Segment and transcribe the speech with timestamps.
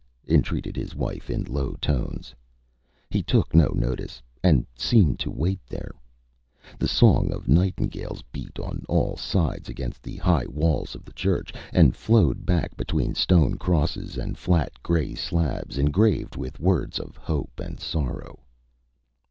[0.27, 2.33] Â entreated his wife in low tones.
[3.11, 5.91] He took no notice, and seemed to wait there.
[6.79, 11.53] The song of nightingales beat on all sides against the high walls of the church,
[11.71, 17.59] and flowed back between stone crosses and flat gray slabs, engraved with words of hope
[17.59, 18.39] and sorrow.